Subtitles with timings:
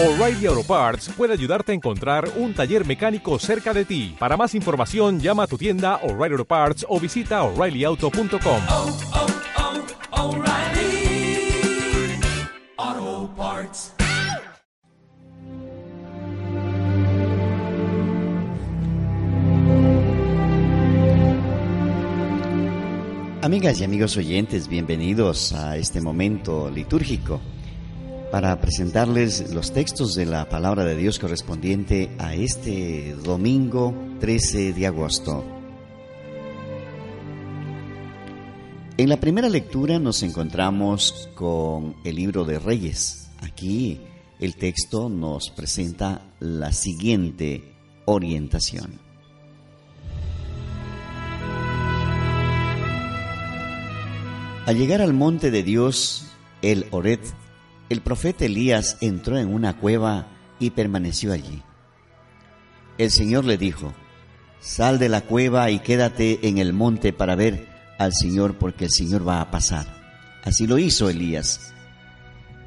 [0.00, 4.14] O'Reilly Auto Parts puede ayudarte a encontrar un taller mecánico cerca de ti.
[4.16, 8.62] Para más información, llama a tu tienda O'Reilly Auto Parts o visita oreillyauto.com.
[8.70, 8.96] oh,
[12.86, 13.92] oh, Parts.
[23.42, 27.40] Amigas y amigos oyentes, bienvenidos a este momento litúrgico
[28.30, 34.86] para presentarles los textos de la palabra de Dios correspondiente a este domingo 13 de
[34.86, 35.44] agosto.
[38.96, 43.30] En la primera lectura nos encontramos con el libro de Reyes.
[43.40, 44.00] Aquí
[44.40, 47.74] el texto nos presenta la siguiente
[48.04, 48.98] orientación.
[54.66, 56.26] Al llegar al monte de Dios,
[56.60, 57.20] el Oret,
[57.88, 60.28] el profeta Elías entró en una cueva
[60.58, 61.62] y permaneció allí.
[62.98, 63.94] El Señor le dijo,
[64.60, 68.90] Sal de la cueva y quédate en el monte para ver al Señor porque el
[68.90, 69.86] Señor va a pasar.
[70.44, 71.72] Así lo hizo Elías.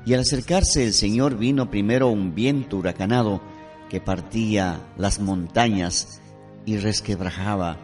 [0.06, 3.42] Y al acercarse el Señor vino primero un viento huracanado
[3.90, 6.22] que partía las montañas
[6.66, 7.78] y resquebrajaba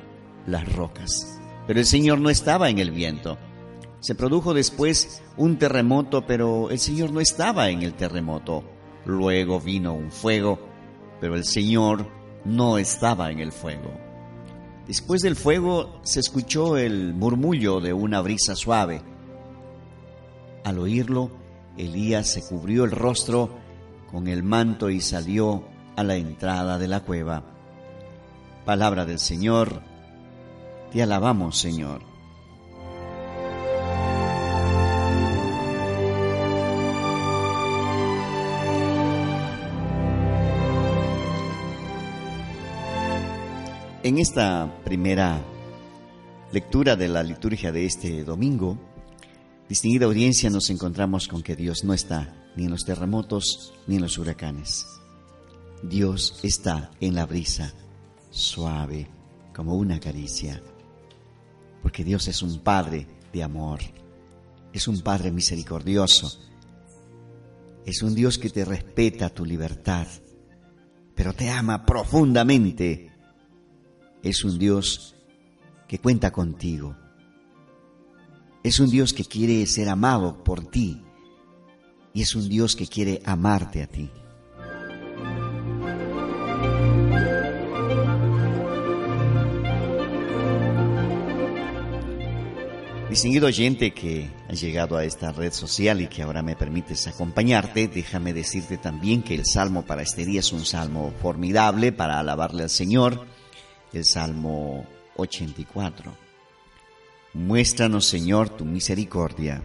[0.46, 1.40] las rocas.
[1.68, 3.38] Pero el Señor no estaba en el viento.
[4.08, 8.64] Se produjo después un terremoto, pero el Señor no estaba en el terremoto.
[9.06, 10.60] Luego vino un fuego,
[11.20, 12.08] pero el Señor
[12.46, 13.92] no estaba en el fuego.
[14.88, 19.02] Después del fuego se escuchó el murmullo de una brisa suave.
[20.64, 21.30] Al oírlo,
[21.78, 23.58] Elías se cubrió el rostro
[24.10, 25.66] con el manto y salió
[25.98, 27.44] a la entrada de la cueva.
[28.64, 29.82] Palabra del Señor,
[30.94, 32.07] te alabamos Señor.
[44.08, 45.38] En esta primera
[46.54, 48.80] lectura de la liturgia de este domingo,
[49.68, 54.04] distinguida audiencia, nos encontramos con que Dios no está ni en los terremotos ni en
[54.04, 54.86] los huracanes.
[55.84, 57.74] Dios está en la brisa,
[58.32, 59.10] suave,
[59.54, 60.64] como una caricia,
[61.84, 63.82] porque Dios es un Padre de amor,
[64.72, 66.32] es un Padre misericordioso,
[67.86, 70.08] es un Dios que te respeta tu libertad,
[71.14, 73.17] pero te ama profundamente
[74.30, 75.16] es un Dios
[75.88, 76.96] que cuenta contigo.
[78.64, 81.02] Es un Dios que quiere ser amado por ti.
[82.14, 84.10] Y es un Dios que quiere amarte a ti.
[93.10, 97.88] Distinguido oyente que ha llegado a esta red social y que ahora me permites acompañarte,
[97.88, 102.64] déjame decirte también que el salmo para este día es un salmo formidable para alabarle
[102.64, 103.26] al Señor
[103.98, 104.86] el Salmo
[105.16, 106.14] 84.
[107.34, 109.64] Muéstranos, Señor, tu misericordia.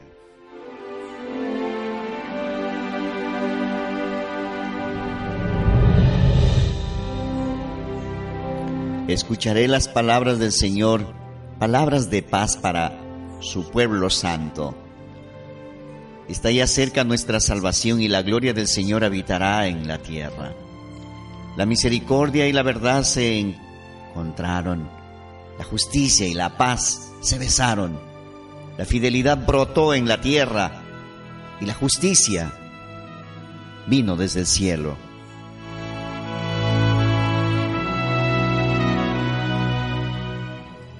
[9.08, 11.06] Escucharé las palabras del Señor,
[11.58, 12.98] palabras de paz para
[13.40, 14.74] su pueblo santo.
[16.28, 20.54] Está ya cerca nuestra salvación y la gloria del Señor habitará en la tierra.
[21.56, 23.54] La misericordia y la verdad se
[24.12, 24.88] encontraron.
[25.58, 27.98] La justicia y la paz se besaron.
[28.76, 30.82] La fidelidad brotó en la tierra
[31.60, 32.52] y la justicia
[33.86, 34.96] vino desde el cielo.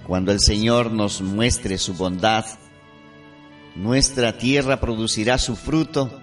[0.07, 2.45] Cuando el Señor nos muestre su bondad,
[3.77, 6.21] nuestra tierra producirá su fruto,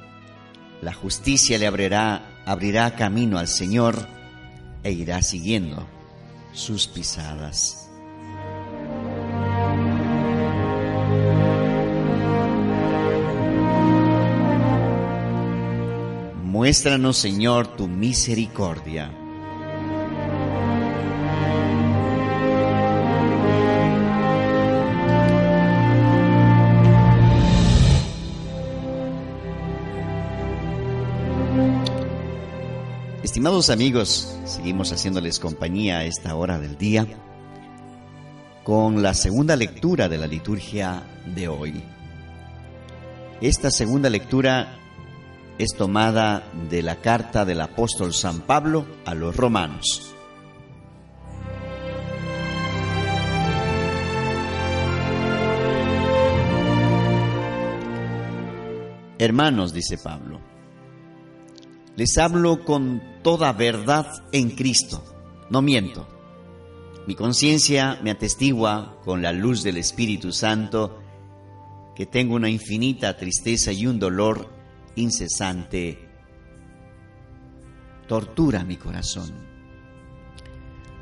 [0.82, 4.08] la justicia le abrirá, abrirá camino al Señor
[4.84, 5.99] e irá siguiendo
[6.54, 7.90] sus pisadas.
[16.44, 19.19] Muéstranos, Señor, tu misericordia.
[33.30, 37.06] Estimados amigos, seguimos haciéndoles compañía a esta hora del día
[38.64, 41.84] con la segunda lectura de la liturgia de hoy.
[43.40, 44.80] Esta segunda lectura
[45.60, 50.16] es tomada de la carta del apóstol San Pablo a los romanos.
[59.20, 60.40] Hermanos, dice Pablo,
[61.96, 65.04] Les hablo con toda verdad en Cristo,
[65.50, 66.08] no miento.
[67.08, 71.02] Mi conciencia me atestigua con la luz del Espíritu Santo
[71.96, 74.50] que tengo una infinita tristeza y un dolor
[74.96, 76.08] incesante.
[78.08, 79.34] Tortura mi corazón.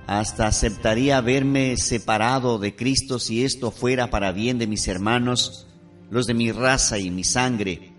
[0.08, 5.68] Hasta aceptaría verme separado de Cristo si esto fuera para bien de mis hermanos,
[6.10, 7.94] los de mi raza y mi sangre,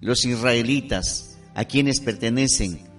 [0.00, 2.93] los israelitas a quienes pertenecen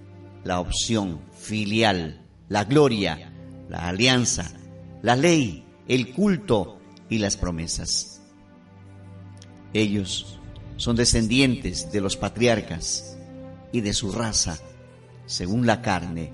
[0.46, 3.32] la opción filial, la gloria,
[3.68, 4.52] la alianza,
[5.02, 6.78] la ley, el culto
[7.08, 8.22] y las promesas.
[9.72, 10.38] Ellos
[10.76, 13.18] son descendientes de los patriarcas
[13.72, 14.58] y de su raza,
[15.26, 16.32] según la carne.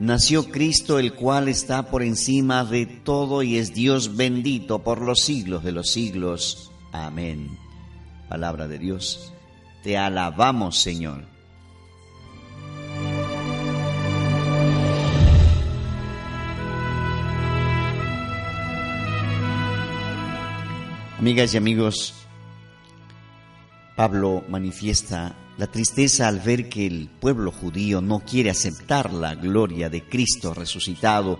[0.00, 5.20] Nació Cristo, el cual está por encima de todo y es Dios bendito por los
[5.20, 6.72] siglos de los siglos.
[6.90, 7.56] Amén.
[8.28, 9.32] Palabra de Dios.
[9.84, 11.33] Te alabamos, Señor.
[21.24, 22.12] Amigas y amigos,
[23.96, 29.88] Pablo manifiesta la tristeza al ver que el pueblo judío no quiere aceptar la gloria
[29.88, 31.38] de Cristo resucitado,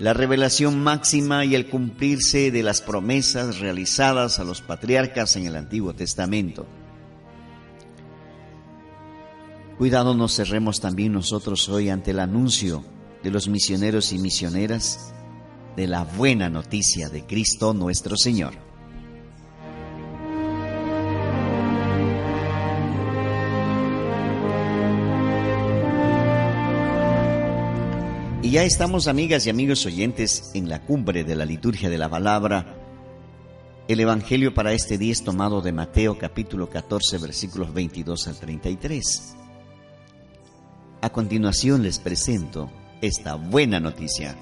[0.00, 5.54] la revelación máxima y el cumplirse de las promesas realizadas a los patriarcas en el
[5.54, 6.66] Antiguo Testamento.
[9.78, 12.84] Cuidado nos cerremos también nosotros hoy ante el anuncio
[13.22, 15.14] de los misioneros y misioneras
[15.76, 18.67] de la buena noticia de Cristo nuestro Señor.
[28.48, 32.08] Y ya estamos, amigas y amigos oyentes, en la cumbre de la liturgia de la
[32.08, 32.78] palabra.
[33.86, 39.36] El Evangelio para este día es tomado de Mateo capítulo 14 versículos 22 al 33.
[41.02, 42.72] A continuación les presento
[43.02, 44.34] esta buena noticia.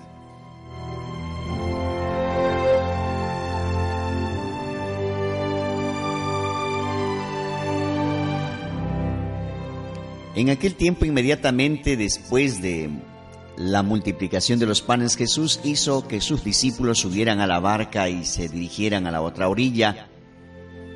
[10.37, 13.16] En aquel tiempo inmediatamente después de
[13.56, 18.25] la multiplicación de los panes Jesús hizo que sus discípulos subieran a la barca y
[18.25, 20.08] se dirigieran a la otra orilla,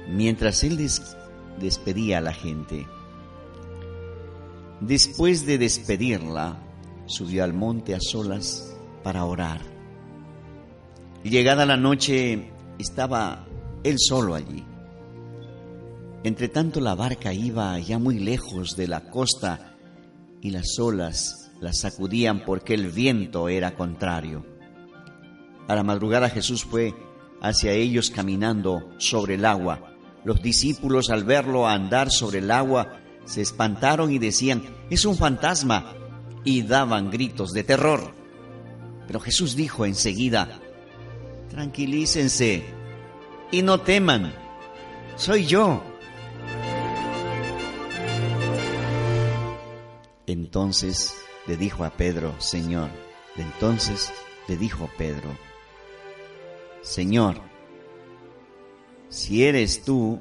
[0.08, 0.78] mientras él
[1.58, 2.86] despedía a la gente.
[4.80, 6.58] Después de despedirla,
[7.06, 9.60] subió al monte a solas para orar.
[11.22, 13.46] Llegada la noche, estaba
[13.84, 14.64] él solo allí.
[16.24, 19.76] Entre tanto la barca iba ya muy lejos de la costa
[20.42, 24.44] y las olas la sacudían porque el viento era contrario.
[25.68, 26.94] A la madrugada Jesús fue
[27.40, 29.94] hacia ellos caminando sobre el agua.
[30.24, 35.94] Los discípulos al verlo andar sobre el agua se espantaron y decían, es un fantasma,
[36.44, 38.14] y daban gritos de terror.
[39.06, 40.60] Pero Jesús dijo enseguida,
[41.50, 42.64] tranquilícense
[43.50, 44.32] y no teman,
[45.16, 45.82] soy yo.
[50.26, 51.19] Entonces
[51.50, 52.90] le dijo a Pedro, Señor.
[53.36, 54.12] Entonces
[54.46, 55.30] le dijo Pedro,
[56.80, 57.40] Señor,
[59.08, 60.20] si eres tú,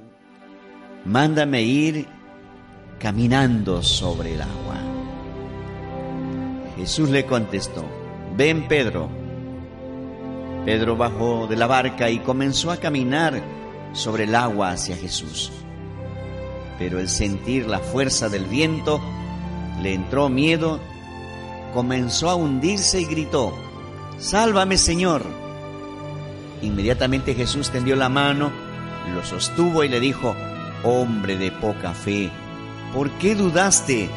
[1.06, 2.08] mándame ir
[2.98, 4.78] caminando sobre el agua.
[6.78, 7.86] Jesús le contestó,
[8.36, 9.08] ven Pedro.
[10.66, 13.40] Pedro bajó de la barca y comenzó a caminar
[13.94, 15.52] sobre el agua hacia Jesús.
[16.80, 19.00] Pero el sentir la fuerza del viento
[19.84, 20.80] le entró miedo
[21.74, 23.54] comenzó a hundirse y gritó,
[24.18, 25.24] Sálvame Señor.
[26.62, 28.52] Inmediatamente Jesús tendió la mano,
[29.14, 30.36] lo sostuvo y le dijo,
[30.84, 32.30] Hombre de poca fe,
[32.94, 34.10] ¿por qué dudaste?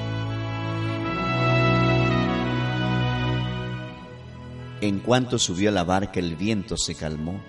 [4.80, 7.40] En cuanto subió a la barca el viento se calmó.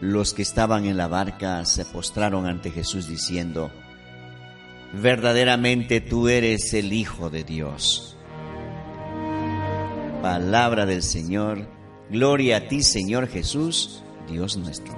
[0.00, 3.70] Los que estaban en la barca se postraron ante Jesús diciendo,
[4.92, 8.11] verdaderamente tú eres el Hijo de Dios.
[10.22, 11.66] Palabra del Señor.
[12.08, 14.94] Gloria a ti, Señor Jesús, Dios nuestro.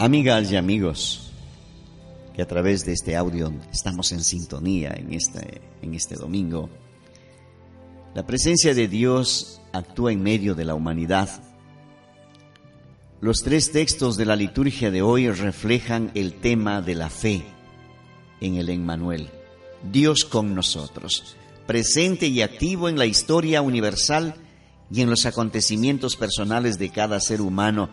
[0.00, 1.32] Amigas y amigos,
[2.34, 6.68] que a través de este audio estamos en sintonía en este, en este domingo,
[8.12, 11.28] la presencia de Dios actúa en medio de la humanidad
[13.20, 17.44] los tres textos de la liturgia de hoy reflejan el tema de la fe
[18.40, 19.28] en el Emmanuel,
[19.90, 21.36] Dios con nosotros.
[21.66, 24.34] presente y activo en la historia universal
[24.90, 27.90] y en los acontecimientos personales de cada ser humano,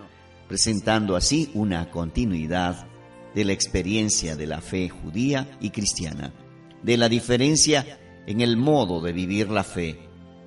[0.48, 2.88] presentando así una continuidad
[3.36, 6.34] de la experiencia de la fe judía y cristiana,
[6.82, 10.00] de la diferencia en el modo de vivir la fe,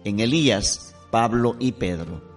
[0.02, 2.29] en Elías, Pablo y Pedro,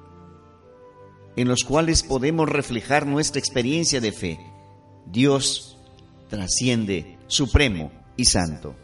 [1.36, 4.40] en los cuales podemos reflejar nuestra experiencia de fe.
[5.06, 5.78] Dios
[6.30, 8.76] trasciende, supremo y santo.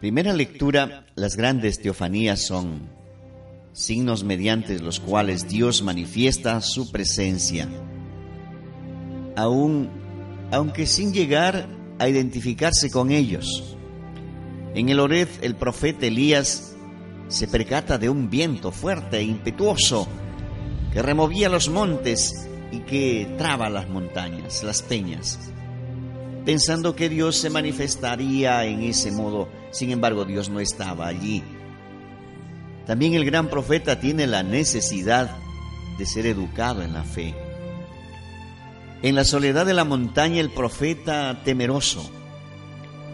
[0.00, 2.88] Primera lectura, las grandes teofanías son
[3.72, 7.68] signos mediante los cuales Dios manifiesta su presencia,
[9.36, 9.90] aun,
[10.50, 13.76] aunque sin llegar a identificarse con ellos.
[14.74, 16.76] En el Ored, el profeta Elías
[17.28, 20.06] se percata de un viento fuerte e impetuoso
[20.92, 25.38] que removía los montes y que traba las montañas, las peñas,
[26.44, 31.42] pensando que Dios se manifestaría en ese modo sin embargo, Dios no estaba allí.
[32.86, 35.36] También el gran profeta tiene la necesidad
[35.98, 37.34] de ser educado en la fe.
[39.02, 42.10] En la soledad de la montaña el profeta temeroso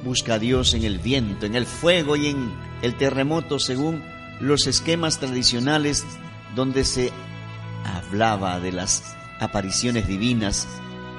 [0.04, 4.02] busca a Dios en el viento, en el fuego y en el terremoto según
[4.40, 6.04] los esquemas tradicionales
[6.54, 7.12] donde se
[7.84, 10.66] hablaba de las apariciones divinas,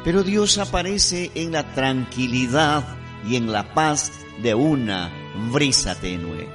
[0.04, 2.84] pero Dios aparece en la tranquilidad
[3.28, 5.12] y en la paz de una
[5.52, 6.48] brisa tenue.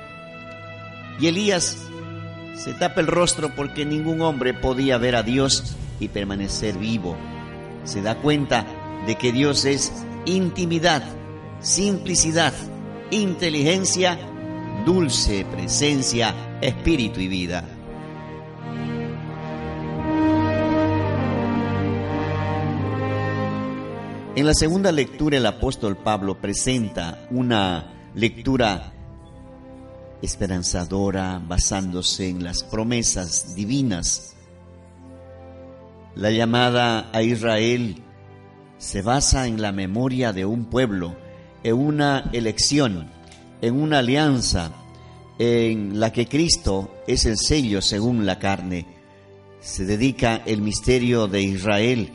[1.21, 1.79] Y Elías
[2.55, 7.17] se tapa el rostro porque ningún hombre podía ver a Dios y permanecer vivo.
[7.85, 8.67] Se da cuenta
[9.07, 9.93] de que Dios es
[10.25, 11.03] intimidad,
[11.63, 12.53] simplicidad,
[13.11, 14.19] inteligencia,
[14.85, 17.65] dulce presencia, espíritu y vida.
[24.35, 28.93] En la segunda lectura el apóstol Pablo presenta una lectura
[30.23, 34.35] esperanzadora basándose en las promesas divinas.
[36.15, 38.03] La llamada a Israel
[38.79, 41.17] se basa en la memoria de un pueblo,
[41.65, 43.09] en una elección,
[43.61, 44.73] en una alianza
[45.39, 48.87] en la que Cristo es el sello según la carne.
[49.61, 52.11] Se dedica el misterio de Israel,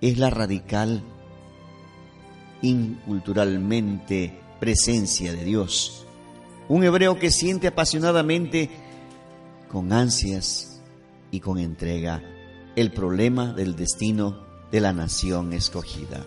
[0.00, 1.02] es la radical,
[2.62, 6.06] inculturalmente presencia de Dios.
[6.68, 8.70] Un hebreo que siente apasionadamente,
[9.70, 10.82] con ansias
[11.30, 12.22] y con entrega,
[12.76, 16.24] el problema del destino de la nación escogida.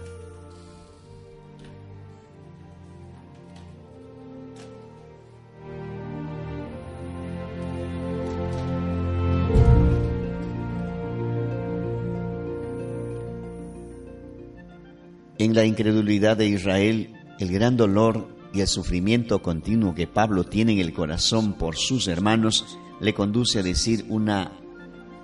[15.52, 20.80] La incredulidad de Israel, el gran dolor y el sufrimiento continuo que Pablo tiene en
[20.80, 24.54] el corazón por sus hermanos le conduce a decir una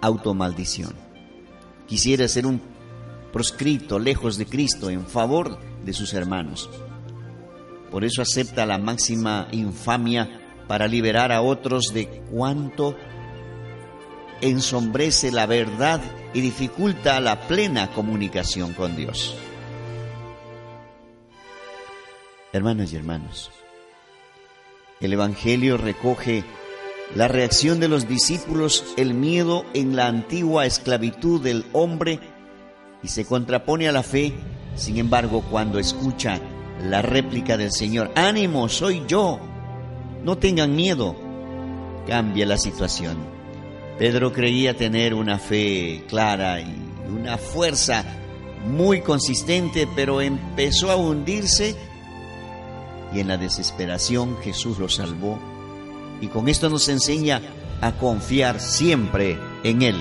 [0.01, 0.91] automaldición.
[1.87, 2.61] Quisiera ser un
[3.31, 6.69] proscrito lejos de Cristo en favor de sus hermanos.
[7.89, 12.97] Por eso acepta la máxima infamia para liberar a otros de cuanto
[14.41, 16.01] ensombrece la verdad
[16.33, 19.33] y dificulta la plena comunicación con Dios.
[22.57, 23.51] Hermanas y hermanos,
[24.99, 26.43] el Evangelio recoge
[27.15, 32.19] la reacción de los discípulos, el miedo en la antigua esclavitud del hombre
[33.03, 34.33] y se contrapone a la fe,
[34.75, 36.39] sin embargo, cuando escucha
[36.83, 39.39] la réplica del Señor, ánimo, soy yo,
[40.23, 41.15] no tengan miedo,
[42.07, 43.17] cambia la situación.
[43.99, 46.75] Pedro creía tener una fe clara y
[47.07, 48.03] una fuerza
[48.65, 51.75] muy consistente, pero empezó a hundirse
[53.19, 55.39] en la desesperación Jesús lo salvó.
[56.21, 57.41] Y con esto nos enseña
[57.81, 59.95] a confiar siempre en Él.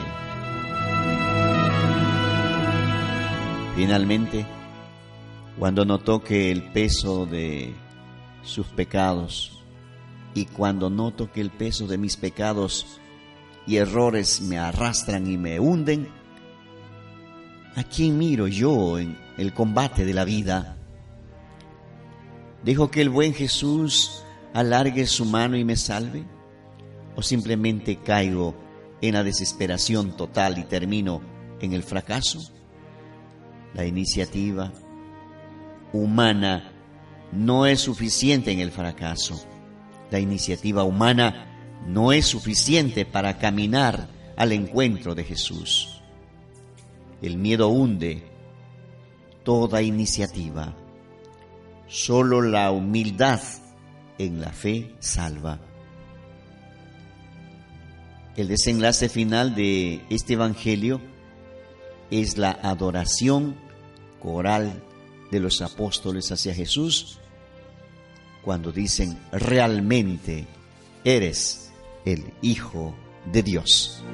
[3.76, 4.46] Finalmente,
[5.58, 7.74] cuando notó que el peso de
[8.42, 9.62] sus pecados
[10.34, 12.98] y cuando noto que el peso de mis pecados
[13.66, 16.08] y errores me arrastran y me hunden,
[17.74, 20.75] ¿a quién miro yo en el combate de la vida?
[22.66, 26.24] ¿Dejo que el buen Jesús alargue su mano y me salve?
[27.14, 28.56] ¿O simplemente caigo
[29.00, 31.20] en la desesperación total y termino
[31.60, 32.40] en el fracaso?
[33.72, 34.72] La iniciativa
[35.92, 36.72] humana
[37.30, 39.40] no es suficiente en el fracaso.
[40.10, 46.02] La iniciativa humana no es suficiente para caminar al encuentro de Jesús.
[47.22, 48.24] El miedo hunde
[49.44, 50.74] toda iniciativa.
[51.88, 53.40] Solo la humildad
[54.18, 55.58] en la fe salva.
[58.36, 61.00] El desenlace final de este Evangelio
[62.10, 63.56] es la adoración
[64.20, 64.82] coral
[65.30, 67.18] de los apóstoles hacia Jesús
[68.42, 70.46] cuando dicen realmente
[71.04, 71.72] eres
[72.04, 72.94] el Hijo
[73.32, 74.04] de Dios.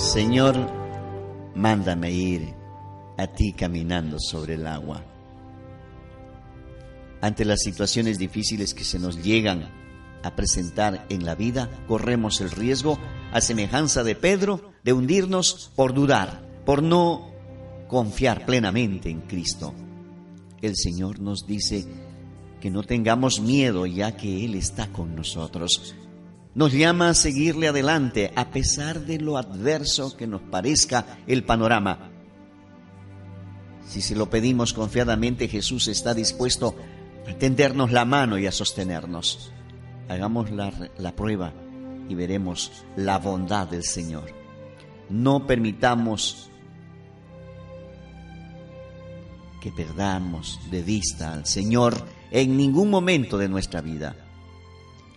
[0.00, 0.56] Señor,
[1.54, 2.54] mándame ir
[3.18, 5.04] a ti caminando sobre el agua.
[7.20, 9.70] Ante las situaciones difíciles que se nos llegan
[10.22, 12.98] a presentar en la vida, corremos el riesgo,
[13.30, 17.30] a semejanza de Pedro, de hundirnos por dudar, por no
[17.86, 19.74] confiar plenamente en Cristo.
[20.62, 21.86] El Señor nos dice
[22.58, 25.94] que no tengamos miedo ya que Él está con nosotros.
[26.54, 32.10] Nos llama a seguirle adelante a pesar de lo adverso que nos parezca el panorama.
[33.86, 36.74] Si se lo pedimos confiadamente, Jesús está dispuesto
[37.28, 39.52] a tendernos la mano y a sostenernos.
[40.08, 41.52] Hagamos la, la prueba
[42.08, 44.32] y veremos la bondad del Señor.
[45.08, 46.50] No permitamos
[49.60, 51.94] que perdamos de vista al Señor
[52.32, 54.16] en ningún momento de nuestra vida.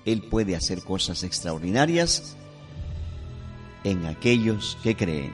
[0.06, 2.36] Él puede hacer cosas extraordinarias
[3.84, 5.32] en aquellos que creen.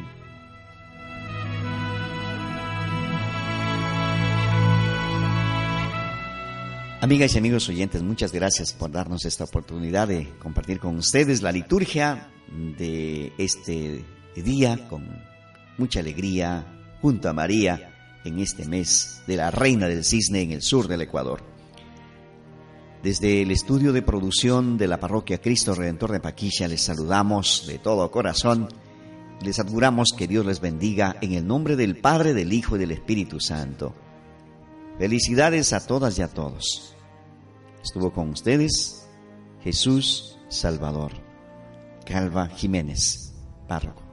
[7.02, 11.54] Amigas y amigos oyentes, muchas gracias por darnos esta oportunidad de compartir con ustedes la
[11.54, 12.30] liturgia
[12.78, 14.04] de este
[14.36, 15.08] día con
[15.78, 16.66] mucha alegría
[17.02, 21.02] junto a María en este mes de la Reina del Cisne en el sur del
[21.02, 21.42] Ecuador.
[23.04, 27.80] Desde el estudio de producción de la parroquia Cristo Redentor de Paquilla les saludamos de
[27.80, 28.68] todo corazón.
[29.42, 32.92] Les aseguramos que Dios les bendiga en el nombre del Padre, del Hijo y del
[32.92, 33.94] Espíritu Santo.
[34.98, 36.94] Felicidades a todas y a todos.
[37.82, 39.08] Estuvo con ustedes
[39.64, 41.14] Jesús Salvador.
[42.06, 43.34] Calva Jiménez,
[43.66, 44.09] párroco.